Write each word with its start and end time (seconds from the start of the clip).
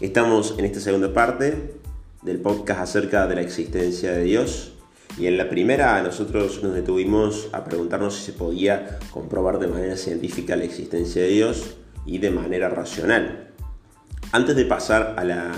Estamos 0.00 0.56
en 0.58 0.66
esta 0.66 0.78
segunda 0.78 1.14
parte 1.14 1.72
del 2.20 2.38
podcast 2.38 2.80
acerca 2.80 3.26
de 3.26 3.34
la 3.34 3.40
existencia 3.40 4.12
de 4.12 4.24
Dios. 4.24 4.74
Y 5.18 5.26
en 5.26 5.38
la 5.38 5.48
primera 5.48 6.02
nosotros 6.02 6.62
nos 6.62 6.74
detuvimos 6.74 7.48
a 7.52 7.64
preguntarnos 7.64 8.14
si 8.14 8.26
se 8.26 8.32
podía 8.34 8.98
comprobar 9.10 9.58
de 9.58 9.68
manera 9.68 9.96
científica 9.96 10.54
la 10.54 10.64
existencia 10.64 11.22
de 11.22 11.28
Dios 11.28 11.78
y 12.04 12.18
de 12.18 12.30
manera 12.30 12.68
racional. 12.68 13.54
Antes 14.32 14.54
de 14.54 14.66
pasar 14.66 15.14
a 15.16 15.24
la, 15.24 15.54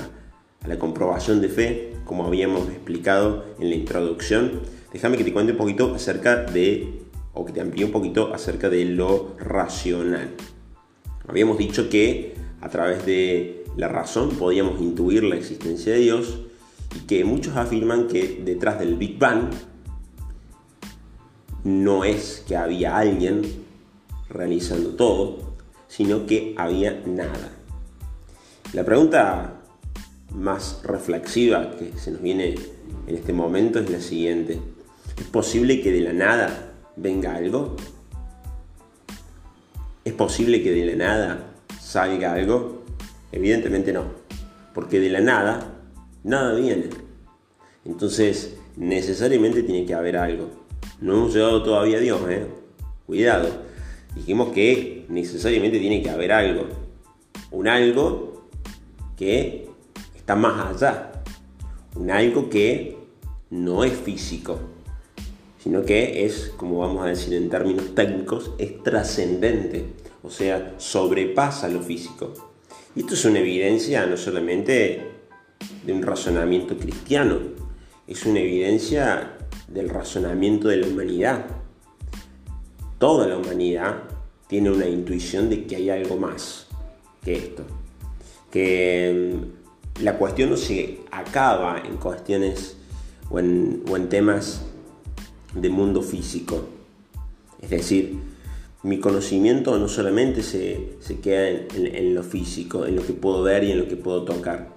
comprobación 0.78 1.40
de 1.40 1.48
fe, 1.48 1.94
como 2.04 2.24
habíamos 2.24 2.68
explicado 2.68 3.44
en 3.58 3.70
la 3.70 3.74
introducción, 3.74 4.60
déjame 4.92 5.16
que 5.16 5.24
te 5.24 5.32
cuente 5.32 5.50
un 5.50 5.58
poquito 5.58 5.92
acerca 5.96 6.44
de, 6.44 7.02
o 7.34 7.44
que 7.44 7.52
te 7.52 7.60
amplíe 7.60 7.86
un 7.86 7.92
poquito 7.92 8.32
acerca 8.32 8.70
de 8.70 8.84
lo 8.84 9.34
racional. 9.40 10.30
Habíamos 11.26 11.58
dicho 11.58 11.90
que 11.90 12.47
a 12.60 12.68
través 12.68 13.06
de 13.06 13.64
la 13.76 13.88
razón 13.88 14.30
podíamos 14.30 14.80
intuir 14.80 15.24
la 15.24 15.36
existencia 15.36 15.92
de 15.92 16.00
Dios 16.00 16.38
y 16.96 17.06
que 17.06 17.24
muchos 17.24 17.56
afirman 17.56 18.08
que 18.08 18.40
detrás 18.44 18.78
del 18.78 18.96
Big 18.96 19.18
Bang 19.18 19.50
no 21.64 22.04
es 22.04 22.44
que 22.46 22.56
había 22.56 22.96
alguien 22.96 23.42
realizando 24.28 24.90
todo, 24.90 25.54
sino 25.86 26.26
que 26.26 26.54
había 26.56 27.02
nada. 27.06 27.52
La 28.72 28.84
pregunta 28.84 29.54
más 30.34 30.80
reflexiva 30.84 31.70
que 31.76 31.96
se 31.98 32.10
nos 32.10 32.20
viene 32.20 32.54
en 33.06 33.14
este 33.14 33.32
momento 33.32 33.78
es 33.78 33.90
la 33.90 34.00
siguiente. 34.00 34.60
¿Es 35.16 35.26
posible 35.26 35.80
que 35.80 35.90
de 35.90 36.00
la 36.00 36.12
nada 36.12 36.72
venga 36.96 37.34
algo? 37.34 37.76
¿Es 40.04 40.12
posible 40.12 40.62
que 40.62 40.70
de 40.70 40.86
la 40.86 40.96
nada 40.96 41.47
salga 41.88 42.34
algo? 42.34 42.82
Evidentemente 43.32 43.92
no, 43.92 44.04
porque 44.74 45.00
de 45.00 45.08
la 45.08 45.20
nada 45.20 45.74
nada 46.22 46.54
viene. 46.54 46.90
Entonces, 47.84 48.56
necesariamente 48.76 49.62
tiene 49.62 49.86
que 49.86 49.94
haber 49.94 50.16
algo. 50.16 50.50
No 51.00 51.14
hemos 51.14 51.34
llegado 51.34 51.62
todavía 51.62 51.96
a 51.96 52.00
Dios, 52.00 52.20
¿eh? 52.28 52.46
Cuidado. 53.06 53.48
Dijimos 54.14 54.52
que 54.52 55.06
necesariamente 55.08 55.78
tiene 55.78 56.02
que 56.02 56.10
haber 56.10 56.32
algo. 56.32 56.66
Un 57.50 57.68
algo 57.68 58.48
que 59.16 59.68
está 60.14 60.36
más 60.36 60.76
allá. 60.76 61.12
Un 61.96 62.10
algo 62.10 62.50
que 62.50 62.98
no 63.50 63.84
es 63.84 63.94
físico, 63.94 64.58
sino 65.58 65.82
que 65.82 66.26
es, 66.26 66.52
como 66.56 66.80
vamos 66.80 67.06
a 67.06 67.08
decir 67.08 67.32
en 67.32 67.48
términos 67.48 67.94
técnicos, 67.94 68.50
es 68.58 68.82
trascendente. 68.82 69.86
O 70.28 70.30
sea, 70.30 70.74
sobrepasa 70.76 71.68
lo 71.68 71.80
físico. 71.80 72.34
Esto 72.94 73.14
es 73.14 73.24
una 73.24 73.38
evidencia 73.38 74.04
no 74.04 74.18
solamente 74.18 75.10
de 75.86 75.92
un 75.94 76.02
razonamiento 76.02 76.76
cristiano, 76.76 77.38
es 78.06 78.26
una 78.26 78.40
evidencia 78.40 79.38
del 79.68 79.88
razonamiento 79.88 80.68
de 80.68 80.76
la 80.76 80.86
humanidad. 80.86 81.46
Toda 82.98 83.26
la 83.26 83.38
humanidad 83.38 84.02
tiene 84.48 84.70
una 84.70 84.86
intuición 84.86 85.48
de 85.48 85.64
que 85.64 85.76
hay 85.76 85.88
algo 85.88 86.18
más 86.18 86.66
que 87.24 87.32
esto. 87.32 87.64
Que 88.50 89.32
mm, 89.96 90.02
la 90.02 90.18
cuestión 90.18 90.50
no 90.50 90.58
se 90.58 91.00
acaba 91.10 91.80
en 91.86 91.96
cuestiones 91.96 92.76
o 93.30 93.38
en, 93.38 94.08
temas 94.10 94.60
de 95.54 95.70
mundo 95.70 96.02
físico. 96.02 96.68
Es 97.62 97.70
decir, 97.70 98.27
mi 98.82 99.00
conocimiento 99.00 99.76
no 99.78 99.88
solamente 99.88 100.42
se, 100.42 101.20
queda 101.20 101.48
en, 101.48 102.14
lo 102.14 102.22
físico, 102.22 102.86
en 102.86 102.94
lo 102.94 103.04
que 103.04 103.12
puedo 103.12 103.42
ver 103.42 103.64
y 103.64 103.72
en 103.72 103.78
lo 103.78 103.88
que 103.88 103.96
puedo 103.96 104.22
tocar. 104.24 104.68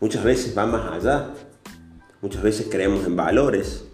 Muchas 0.00 0.24
veces 0.24 0.56
va 0.56 0.66
más 0.66 0.90
allá. 0.92 1.34
Muchas 2.22 2.42
veces 2.42 2.68
creemos 2.70 3.04
en 3.04 3.16
valores, 3.16 3.84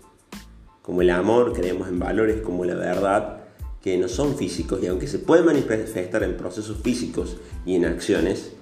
como 0.83 1.03
el 1.03 1.11
amor, 1.11 1.55
creemos 1.55 1.89
en 1.89 1.99
valores 1.99 2.41
como 2.43 2.65
la 2.65 2.75
verdad, 2.75 3.41
que 3.83 3.97
no 3.97 4.07
son 4.07 4.37
físicos 4.37 4.83
y 4.83 4.87
aunque 4.87 5.07
se 5.07 5.19
pueden 5.19 5.47
manifestar 5.47 6.23
en 6.23 6.37
procesos 6.37 6.79
físicos 6.83 7.39
y 7.65 7.75
en 7.75 7.87
acciones, 7.87 8.53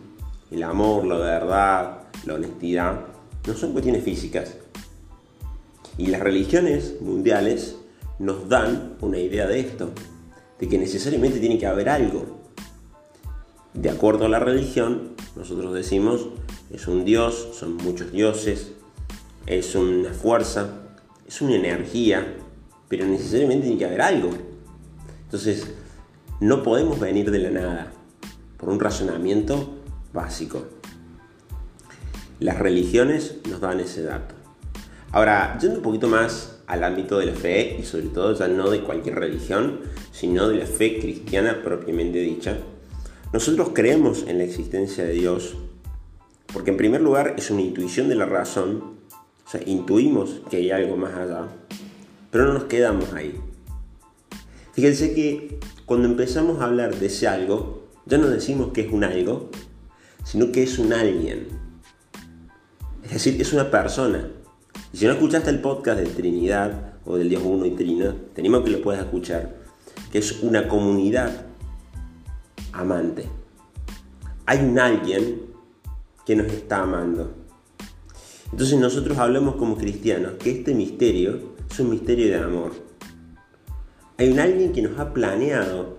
el 0.50 0.62
amor, 0.62 1.04
la 1.04 1.19
verdad, 1.19 1.99
la 2.25 2.34
honestidad, 2.34 3.00
no 3.47 3.54
son 3.54 3.72
cuestiones 3.72 4.04
físicas. 4.04 4.56
Y 5.99 6.06
las 6.06 6.20
religiones 6.20 7.00
mundiales 7.00 7.76
nos 8.19 8.49
dan 8.49 8.97
una 9.00 9.19
idea 9.19 9.47
de 9.47 9.60
esto 9.60 9.91
de 10.59 10.69
que 10.69 10.78
necesariamente 10.78 11.39
tiene 11.39 11.59
que 11.59 11.67
haber 11.67 11.89
algo. 11.89 12.41
De 13.75 13.91
acuerdo 13.91 14.27
a 14.27 14.28
la 14.28 14.39
religión, 14.39 15.12
nosotros 15.37 15.75
decimos, 15.75 16.28
es 16.71 16.87
un 16.87 17.05
dios, 17.05 17.49
son 17.53 17.77
muchos 17.77 18.11
dioses, 18.11 18.72
es 19.47 19.75
una 19.75 20.12
fuerza, 20.12 20.71
es 21.27 21.43
una 21.43 21.56
energía, 21.56 22.37
pero 22.89 23.05
necesariamente 23.06 23.67
tiene 23.67 23.78
que 23.78 23.84
haber 23.84 24.00
algo. 24.00 24.31
Entonces, 25.25 25.75
no 26.41 26.62
podemos 26.62 26.99
venir 26.99 27.31
de 27.31 27.38
la 27.38 27.50
nada, 27.50 27.93
por 28.56 28.71
un 28.71 28.81
razonamiento 28.81 29.75
básico. 30.12 30.67
Las 32.41 32.59
religiones 32.59 33.37
nos 33.49 33.61
dan 33.61 33.81
ese 33.81 34.03
dato. 34.03 34.34
Ahora, 35.12 35.59
yendo 35.61 35.78
un 35.78 35.83
poquito 35.83 36.09
más 36.09 36.56
al 36.66 36.84
ámbito 36.84 37.19
de 37.19 37.27
la 37.27 37.34
fe 37.34 37.77
y 37.81 37.84
sobre 37.84 38.09
todo 38.09 38.37
ya 38.37 38.49
no 38.49 38.71
de 38.71 38.81
cualquier 38.81 39.16
religión, 39.16 39.81
sino 40.12 40.49
de 40.49 40.56
la 40.56 40.66
fe 40.66 40.99
cristiana 40.99 41.62
propiamente 41.62 42.19
dicha. 42.19 42.59
Nosotros 43.32 43.71
creemos 43.75 44.25
en 44.27 44.38
la 44.38 44.44
existencia 44.44 45.05
de 45.05 45.12
Dios 45.12 45.56
porque 46.53 46.71
en 46.71 46.78
primer 46.78 47.03
lugar 47.03 47.34
es 47.37 47.50
una 47.50 47.60
intuición 47.60 48.09
de 48.09 48.15
la 48.15 48.25
razón, 48.25 48.97
o 49.47 49.50
sea, 49.50 49.60
intuimos 49.66 50.41
que 50.49 50.56
hay 50.56 50.71
algo 50.71 50.97
más 50.97 51.15
allá, 51.15 51.49
pero 52.31 52.47
no 52.47 52.55
nos 52.55 52.65
quedamos 52.65 53.12
ahí. 53.12 53.38
Fíjense 54.72 55.15
que 55.15 55.59
cuando 55.84 56.09
empezamos 56.09 56.60
a 56.60 56.65
hablar 56.65 56.97
de 56.97 57.06
ese 57.06 57.28
algo, 57.28 57.88
ya 58.06 58.19
no 58.19 58.28
decimos 58.28 58.72
que 58.72 58.82
es 58.82 58.93
un 58.93 59.05
algo, 59.05 59.50
sino 60.25 60.50
que 60.50 60.62
es 60.62 60.78
un 60.78 60.93
alguien. 60.93 61.49
Es 63.05 63.10
decir, 63.10 63.41
es 63.41 63.53
una 63.53 63.71
persona. 63.71 64.28
Y 64.96 65.00
si 65.00 65.04
no 65.04 65.12
escuchaste 65.12 65.50
el 65.50 65.60
podcast 65.60 66.00
de 66.00 66.06
Trinidad 66.06 66.94
o 67.04 67.18
del 67.18 67.28
Dios 67.28 67.42
Uno 67.44 67.66
y 67.66 67.72
Trino, 67.72 68.14
te 68.32 68.40
animo 68.40 68.56
a 68.56 68.64
que 68.64 68.70
lo 68.70 68.80
puedas 68.80 69.04
escuchar, 69.04 69.54
que 70.10 70.16
es 70.16 70.42
una 70.42 70.68
comunidad 70.68 71.44
amante. 72.72 73.28
Hay 74.46 74.60
un 74.60 74.78
alguien 74.78 75.42
que 76.24 76.34
nos 76.34 76.46
está 76.46 76.84
amando. 76.84 77.30
Entonces 78.50 78.78
nosotros 78.80 79.18
hablamos 79.18 79.56
como 79.56 79.76
cristianos 79.76 80.36
que 80.38 80.50
este 80.50 80.74
misterio 80.74 81.40
es 81.70 81.78
un 81.78 81.90
misterio 81.90 82.28
de 82.28 82.36
amor. 82.36 82.72
Hay 84.16 84.30
un 84.30 84.40
alguien 84.40 84.72
que 84.72 84.80
nos 84.80 84.98
ha 84.98 85.12
planeado 85.12 85.98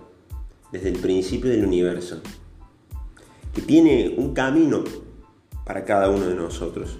desde 0.72 0.88
el 0.88 0.98
principio 0.98 1.52
del 1.52 1.64
universo, 1.64 2.20
que 3.54 3.62
tiene 3.62 4.16
un 4.18 4.34
camino 4.34 4.82
para 5.64 5.84
cada 5.84 6.10
uno 6.10 6.26
de 6.26 6.34
nosotros. 6.34 6.98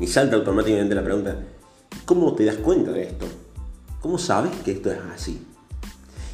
Y 0.00 0.06
salta 0.06 0.36
automáticamente 0.36 0.94
la 0.94 1.04
pregunta, 1.04 1.36
¿cómo 2.04 2.34
te 2.34 2.44
das 2.44 2.56
cuenta 2.56 2.92
de 2.92 3.04
esto? 3.04 3.26
¿Cómo 4.00 4.18
sabes 4.18 4.52
que 4.64 4.72
esto 4.72 4.90
es 4.90 4.98
así? 5.14 5.46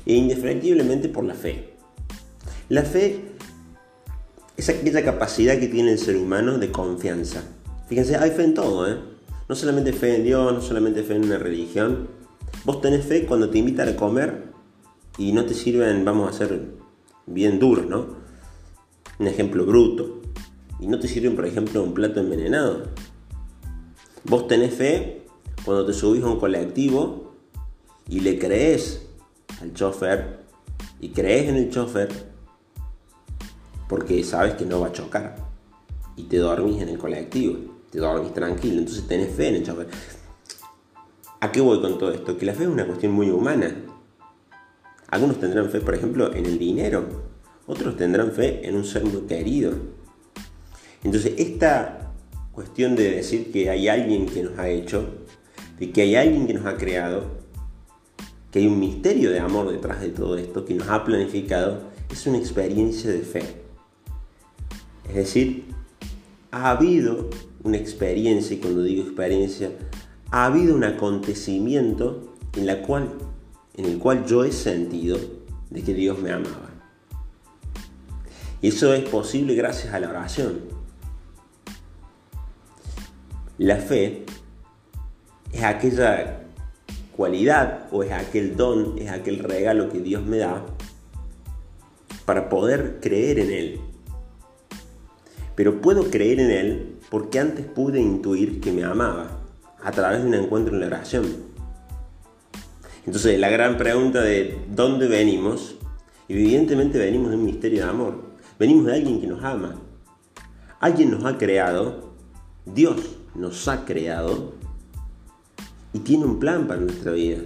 E 0.07 0.15
indefectiblemente 0.15 1.09
por 1.09 1.25
la 1.25 1.35
fe. 1.35 1.75
La 2.69 2.83
fe 2.83 3.33
es 4.57 4.69
aquella 4.69 5.05
capacidad 5.05 5.59
que 5.59 5.69
tiene 5.69 5.93
el 5.93 5.99
ser 5.99 6.17
humano 6.17 6.59
de 6.59 6.73
confianza. 6.73 7.43
Fíjense, 7.89 8.17
hay 8.17 8.31
fe 8.31 8.45
en 8.45 8.55
todo, 8.55 8.91
¿eh? 8.91 8.99
No 9.49 9.55
solamente 9.55 9.93
fe 9.93 10.17
en 10.17 10.25
Dios, 10.25 10.53
no 10.53 10.61
solamente 10.61 11.03
fe 11.03 11.15
en 11.15 11.25
una 11.25 11.39
religión. 11.39 12.09
Vos 12.65 12.81
tenés 12.81 13.05
fe 13.05 13.25
cuando 13.25 13.49
te 13.49 13.59
invitan 13.59 13.89
a 13.89 13.97
comer 13.97 14.53
y 15.17 15.33
no 15.33 15.45
te 15.45 15.55
sirven, 15.55 16.05
vamos 16.05 16.29
a 16.29 16.37
ser 16.37 16.61
bien 17.27 17.59
duros, 17.59 17.87
¿no? 17.87 18.17
Un 19.19 19.27
ejemplo 19.27 19.65
bruto. 19.65 20.21
Y 20.81 20.87
no 20.87 20.99
te 20.99 21.09
sirven, 21.09 21.35
por 21.35 21.47
ejemplo, 21.47 21.83
un 21.83 21.95
plato 21.95 22.21
envenenado. 22.21 22.85
Vos 24.25 24.47
tenés 24.47 24.75
fe 24.75 25.27
cuando 25.65 25.87
te 25.87 25.93
subís 25.93 26.23
a 26.23 26.27
un 26.27 26.39
colectivo 26.39 27.33
y 28.09 28.21
le 28.21 28.39
crees 28.39 29.07
al 29.61 29.73
chofer 29.75 30.41
y 31.01 31.11
crees 31.11 31.49
en 31.49 31.57
el 31.57 31.71
chofer 31.71 32.09
porque 33.89 34.23
sabes 34.23 34.55
que 34.55 34.67
no 34.67 34.81
va 34.81 34.89
a 34.89 34.93
chocar 34.93 35.37
y 36.17 36.25
te 36.25 36.37
dormís 36.39 36.83
en 36.83 36.91
el 36.91 36.99
colectivo, 36.99 37.59
te 37.91 37.99
dormís 37.99 38.35
tranquilo, 38.35 38.79
entonces 38.81 39.07
tenés 39.07 39.35
fe 39.35 39.49
en 39.49 39.55
el 39.57 39.63
chofer. 39.65 39.89
¿A 41.41 41.53
qué 41.53 41.61
voy 41.61 41.81
con 41.81 41.99
todo 41.99 42.13
esto? 42.13 42.37
Que 42.37 42.45
la 42.45 42.53
fe 42.53 42.65
es 42.65 42.69
una 42.69 42.87
cuestión 42.87 43.13
muy 43.13 43.31
humana. 43.31 43.75
Algunos 45.09 45.39
tendrán 45.39 45.71
fe, 45.71 45.81
por 45.81 45.95
ejemplo, 45.95 46.35
en 46.35 46.45
el 46.45 46.59
dinero, 46.59 47.07
otros 47.67 47.97
tendrán 47.97 48.33
fe 48.33 48.67
en 48.69 48.77
un 48.77 48.85
ser 48.85 49.05
muy 49.05 49.23
querido. 49.23 49.73
Entonces, 51.05 51.35
esta 51.39 52.08
cuestión 52.59 52.97
de 52.97 53.13
decir 53.13 53.53
que 53.53 53.71
hay 53.71 53.87
alguien 53.87 54.27
que 54.27 54.43
nos 54.43 54.59
ha 54.59 54.69
hecho, 54.69 55.09
de 55.79 55.93
que 55.93 56.03
hay 56.03 56.17
alguien 56.17 56.49
que 56.49 56.55
nos 56.55 56.67
ha 56.67 56.77
creado, 56.77 57.23
que 58.51 58.59
hay 58.59 58.67
un 58.67 58.81
misterio 58.81 59.31
de 59.31 59.39
amor 59.39 59.71
detrás 59.71 60.01
de 60.01 60.09
todo 60.09 60.37
esto, 60.37 60.65
que 60.65 60.75
nos 60.75 60.89
ha 60.89 61.05
planificado, 61.05 61.83
es 62.11 62.27
una 62.27 62.37
experiencia 62.37 63.13
de 63.13 63.21
fe. 63.21 63.43
Es 65.09 65.15
decir, 65.15 65.67
ha 66.51 66.71
habido 66.71 67.31
una 67.63 67.77
experiencia, 67.77 68.57
y 68.57 68.59
cuando 68.59 68.83
digo 68.83 69.05
experiencia, 69.05 69.71
ha 70.33 70.47
habido 70.47 70.75
un 70.75 70.83
acontecimiento 70.83 72.35
en, 72.57 72.67
la 72.67 72.83
cual, 72.83 73.13
en 73.77 73.85
el 73.85 73.99
cual 73.99 74.27
yo 74.27 74.43
he 74.43 74.51
sentido 74.51 75.17
de 75.71 75.83
que 75.83 75.95
Dios 75.95 76.19
me 76.19 76.33
amaba. 76.33 76.71
Y 78.61 78.67
eso 78.67 78.93
es 78.95 79.09
posible 79.09 79.55
gracias 79.55 79.95
a 79.95 80.01
la 80.01 80.11
oración. 80.11 80.78
La 83.59 83.75
fe 83.75 84.25
es 85.53 85.65
aquella 85.65 86.45
cualidad 87.17 87.89
o 87.91 88.05
es 88.05 88.13
aquel 88.13 88.57
don, 88.57 88.97
es 88.99 89.11
aquel 89.11 89.41
regalo 89.41 89.89
que 89.89 89.99
Dios 89.99 90.25
me 90.25 90.37
da 90.37 90.65
para 92.25 92.49
poder 92.49 93.01
creer 93.01 93.41
en 93.41 93.51
Él. 93.51 93.81
Pero 95.57 95.81
puedo 95.81 96.09
creer 96.09 96.39
en 96.39 96.51
Él 96.53 96.99
porque 97.11 97.41
antes 97.41 97.67
pude 97.67 98.01
intuir 98.01 98.61
que 98.61 98.71
me 98.71 98.85
amaba 98.85 99.41
a 99.83 99.91
través 99.91 100.23
de 100.23 100.29
un 100.29 100.35
encuentro 100.35 100.75
en 100.75 100.81
la 100.81 100.87
oración. 100.87 101.27
Entonces 103.07 103.41
la 103.41 103.49
gran 103.49 103.77
pregunta 103.77 104.21
de 104.21 104.57
¿dónde 104.71 105.09
venimos? 105.09 105.75
Evidentemente 106.29 106.97
venimos 106.97 107.31
de 107.31 107.37
un 107.37 107.45
misterio 107.45 107.83
de 107.83 107.91
amor. 107.91 108.23
Venimos 108.57 108.87
de 108.87 108.95
alguien 108.95 109.21
que 109.21 109.27
nos 109.27 109.43
ama. 109.43 109.75
Alguien 110.79 111.11
nos 111.11 111.25
ha 111.25 111.37
creado, 111.39 112.13
Dios 112.65 113.18
nos 113.39 113.69
ha 113.69 113.85
creado 113.85 114.53
y 115.93 116.01
tiene 116.01 116.25
un 116.25 116.39
plan 116.39 116.67
para 116.67 116.81
nuestra 116.81 117.13
vida. 117.13 117.39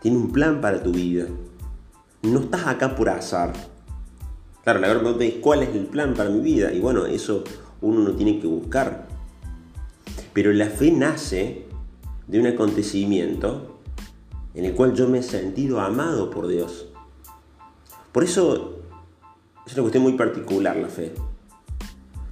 Tiene 0.00 0.16
un 0.16 0.32
plan 0.32 0.60
para 0.60 0.82
tu 0.82 0.90
vida. 0.90 1.26
No 2.22 2.40
estás 2.40 2.66
acá 2.66 2.96
por 2.96 3.08
azar. 3.08 3.52
Claro, 4.64 4.80
la 4.80 4.88
gran 4.88 5.00
pregunta 5.00 5.24
es 5.24 5.34
¿cuál 5.34 5.62
es 5.62 5.74
el 5.74 5.86
plan 5.86 6.14
para 6.14 6.30
mi 6.30 6.40
vida? 6.40 6.72
Y 6.72 6.80
bueno, 6.80 7.06
eso 7.06 7.44
uno 7.80 8.00
no 8.00 8.12
tiene 8.12 8.40
que 8.40 8.46
buscar. 8.46 9.06
Pero 10.32 10.52
la 10.52 10.66
fe 10.66 10.90
nace 10.90 11.66
de 12.26 12.40
un 12.40 12.46
acontecimiento 12.46 13.80
en 14.54 14.64
el 14.64 14.74
cual 14.74 14.94
yo 14.94 15.08
me 15.08 15.18
he 15.18 15.22
sentido 15.22 15.80
amado 15.80 16.30
por 16.30 16.48
Dios. 16.48 16.88
Por 18.10 18.24
eso 18.24 18.80
es 19.66 19.72
una 19.74 19.82
cuestión 19.82 20.02
muy 20.02 20.14
particular 20.14 20.76
la 20.76 20.88
fe. 20.88 21.14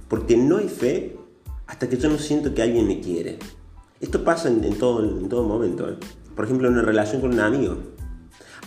Porque 0.07 0.35
no 0.35 0.57
hay 0.57 0.67
fe 0.67 1.20
hasta 1.71 1.87
que 1.87 1.97
yo 1.97 2.09
no 2.09 2.17
siento 2.17 2.53
que 2.53 2.61
alguien 2.61 2.85
me 2.85 2.99
quiere. 2.99 3.39
Esto 4.01 4.25
pasa 4.25 4.49
en, 4.49 4.77
todo, 4.77 5.05
en 5.05 5.29
todo 5.29 5.43
momento. 5.47 5.89
¿eh? 5.89 5.95
Por 6.35 6.43
ejemplo, 6.43 6.67
en 6.67 6.73
una 6.73 6.81
relación 6.81 7.21
con 7.21 7.31
un 7.31 7.39
amigo. 7.39 7.77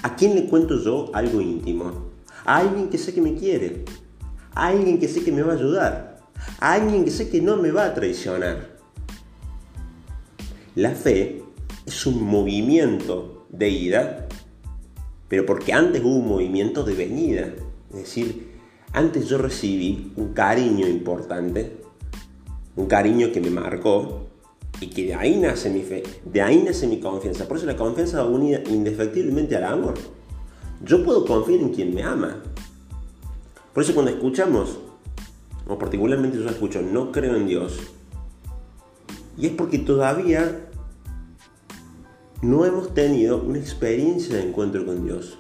¿A 0.03 0.17
quién 0.17 0.35
le 0.35 0.47
cuento 0.47 0.83
yo 0.83 1.11
algo 1.13 1.43
íntimo? 1.43 2.13
A 2.47 2.57
alguien 2.57 2.89
que 2.89 2.97
sé 2.97 3.13
que 3.13 3.21
me 3.21 3.35
quiere. 3.35 3.85
A 4.55 4.69
alguien 4.69 4.99
que 4.99 5.07
sé 5.07 5.23
que 5.23 5.33
me 5.33 5.43
va 5.43 5.53
a 5.53 5.57
ayudar. 5.57 6.17
A 6.61 6.73
alguien 6.73 7.05
que 7.05 7.11
sé 7.11 7.29
que 7.29 7.43
no 7.43 7.59
me 7.59 7.73
va 7.73 7.85
a 7.85 7.95
traicionar. 7.95 8.79
La 10.75 10.93
fe 10.93 11.43
es 11.85 12.07
un 12.07 12.25
movimiento 12.25 13.47
de 13.51 13.69
ida, 13.69 14.29
pero 15.29 15.45
porque 15.45 15.75
antes 15.75 16.03
hubo 16.03 16.17
un 16.17 16.29
movimiento 16.29 16.85
de 16.85 16.95
venida. 16.95 17.53
Es 17.91 17.97
decir, 17.97 18.55
antes 18.95 19.29
yo 19.29 19.37
recibí 19.37 20.11
un 20.17 20.33
cariño 20.33 20.89
importante, 20.89 21.84
un 22.77 22.87
cariño 22.87 23.33
que 23.33 23.41
me 23.41 23.51
marcó, 23.51 24.27
y 24.81 24.89
que 24.89 25.07
de 25.07 25.15
ahí 25.15 25.37
nace 25.37 25.71
mi 25.71 25.83
fe, 25.83 26.03
de 26.25 26.43
ahí 26.43 26.63
nace 26.63 26.87
mi 26.87 27.01
confianza. 27.01 27.47
Por 27.47 27.57
eso 27.57 27.67
la 27.67 27.77
confianza 27.77 28.23
va 28.23 28.29
unida 28.29 28.61
indefectiblemente 28.69 29.57
al 29.57 29.65
amor. 29.65 29.95
Yo 30.85 31.05
puedo 31.05 31.25
confiar 31.25 31.61
en 31.61 31.71
quien 31.71 31.95
me 31.95 32.03
ama. 32.03 32.43
Por 33.73 33.83
eso 33.83 33.95
cuando 33.95 34.13
escuchamos, 34.13 34.79
o 35.67 35.79
particularmente 35.79 36.39
yo 36.39 36.49
escucho, 36.49 36.83
no 36.83 37.13
creo 37.13 37.37
en 37.37 37.47
Dios, 37.47 37.79
y 39.37 39.47
es 39.47 39.53
porque 39.53 39.79
todavía 39.79 40.69
no 42.43 42.65
hemos 42.65 42.95
tenido 42.95 43.43
una 43.43 43.59
experiencia 43.59 44.37
de 44.37 44.49
encuentro 44.49 44.85
con 44.85 45.05
Dios. 45.05 45.39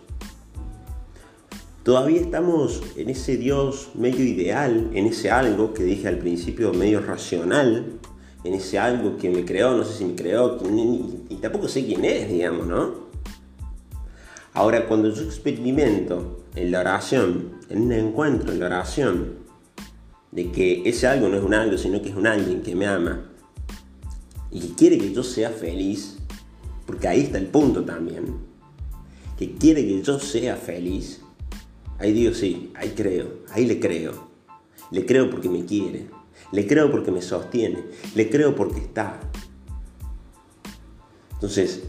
Todavía 1.84 2.22
estamos 2.22 2.80
en 2.96 3.10
ese 3.10 3.36
Dios 3.36 3.90
medio 3.94 4.24
ideal, 4.24 4.90
en 4.94 5.04
ese 5.04 5.30
algo 5.30 5.74
que 5.74 5.84
dije 5.84 6.08
al 6.08 6.16
principio 6.16 6.72
medio 6.72 7.00
racional, 7.00 8.00
en 8.42 8.54
ese 8.54 8.78
algo 8.78 9.18
que 9.18 9.28
me 9.28 9.44
creó, 9.44 9.76
no 9.76 9.84
sé 9.84 9.98
si 9.98 10.06
me 10.06 10.14
creó, 10.14 10.58
y 11.28 11.34
tampoco 11.36 11.68
sé 11.68 11.84
quién 11.84 12.06
es, 12.06 12.30
digamos, 12.30 12.66
¿no? 12.66 13.04
Ahora, 14.54 14.86
cuando 14.86 15.12
yo 15.12 15.24
experimento 15.24 16.44
en 16.54 16.70
la 16.70 16.80
oración, 16.80 17.58
en 17.68 17.82
un 17.82 17.92
encuentro 17.92 18.50
en 18.50 18.60
la 18.60 18.66
oración, 18.66 19.34
de 20.32 20.50
que 20.50 20.88
ese 20.88 21.06
algo 21.06 21.28
no 21.28 21.36
es 21.36 21.44
un 21.44 21.52
algo, 21.52 21.76
sino 21.76 22.00
que 22.00 22.08
es 22.08 22.16
un 22.16 22.26
alguien 22.26 22.62
que 22.62 22.74
me 22.74 22.86
ama 22.86 23.26
y 24.50 24.60
que 24.60 24.74
quiere 24.74 24.96
que 24.96 25.12
yo 25.12 25.22
sea 25.22 25.50
feliz, 25.50 26.16
porque 26.86 27.08
ahí 27.08 27.24
está 27.24 27.36
el 27.36 27.48
punto 27.48 27.84
también, 27.84 28.36
que 29.38 29.52
quiere 29.52 29.86
que 29.86 30.00
yo 30.00 30.18
sea 30.18 30.56
feliz, 30.56 31.20
ahí 31.98 32.12
digo 32.12 32.34
sí, 32.34 32.72
ahí 32.74 32.90
creo, 32.90 33.44
ahí 33.50 33.66
le 33.66 33.80
creo, 33.80 34.28
le 34.90 35.06
creo 35.06 35.30
porque 35.30 35.48
me 35.48 35.64
quiere, 35.64 36.08
le 36.52 36.66
creo 36.66 36.90
porque 36.90 37.10
me 37.10 37.22
sostiene. 37.22 37.84
Le 38.14 38.30
creo 38.30 38.54
porque 38.54 38.80
está. 38.80 39.18
Entonces, 41.32 41.82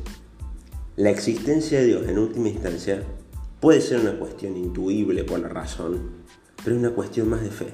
la 0.95 1.09
existencia 1.09 1.79
de 1.79 1.85
Dios 1.85 2.07
en 2.07 2.17
última 2.17 2.49
instancia 2.49 3.03
puede 3.59 3.81
ser 3.81 3.99
una 3.99 4.17
cuestión 4.17 4.57
intuible 4.57 5.23
por 5.23 5.39
la 5.39 5.49
razón, 5.49 6.09
pero 6.63 6.75
es 6.75 6.81
una 6.81 6.95
cuestión 6.95 7.29
más 7.29 7.41
de 7.41 7.51
fe. 7.51 7.67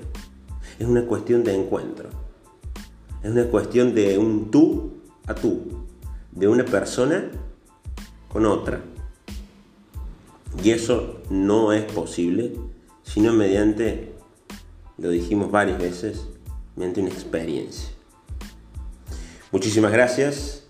Es 0.80 0.88
una 0.88 1.06
cuestión 1.06 1.44
de 1.44 1.56
encuentro. 1.56 2.10
Es 3.24 3.32
una 3.32 3.46
cuestión 3.46 3.94
de 3.94 4.18
un 4.18 4.52
tú 4.52 4.92
a 5.28 5.36
tú, 5.36 5.86
de 6.32 6.48
una 6.48 6.66
persona 6.66 7.32
con 8.28 8.46
otra. 8.46 8.84
Y 10.64 10.72
eso 10.72 11.22
no 11.30 11.74
es 11.74 11.84
posible 11.92 12.54
sino 13.04 13.34
mediante, 13.34 14.14
lo 14.98 15.10
dijimos 15.10 15.52
varias 15.52 15.80
veces, 15.80 16.28
mediante 16.76 17.02
una 17.02 17.10
experiencia. 17.10 17.90
Muchísimas 19.52 19.92
gracias. 19.92 20.68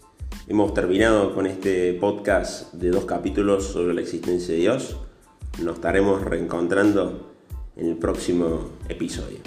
Hemos 0.47 0.73
terminado 0.73 1.35
con 1.35 1.45
este 1.45 1.93
podcast 1.93 2.73
de 2.73 2.89
dos 2.89 3.05
capítulos 3.05 3.65
sobre 3.65 3.93
la 3.93 4.01
existencia 4.01 4.53
de 4.53 4.61
Dios. 4.61 4.97
Nos 5.61 5.75
estaremos 5.75 6.21
reencontrando 6.23 7.31
en 7.75 7.89
el 7.89 7.97
próximo 7.97 8.71
episodio. 8.89 9.37